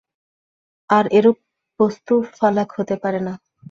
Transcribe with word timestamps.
আর 0.89 1.05
এরূপ 1.17 1.37
বস্তু 1.79 2.13
ফালাক 2.37 2.69
হতে 2.77 2.95
পারে 3.03 3.19
না। 3.27 3.33